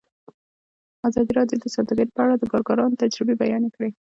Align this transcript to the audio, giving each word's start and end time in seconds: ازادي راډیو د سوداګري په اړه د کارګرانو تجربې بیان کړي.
ازادي 1.07 1.31
راډیو 1.39 1.57
د 1.61 1.65
سوداګري 1.75 2.11
په 2.13 2.19
اړه 2.23 2.35
د 2.37 2.43
کارګرانو 2.51 2.99
تجربې 3.03 3.35
بیان 3.43 3.63
کړي. 3.75 3.89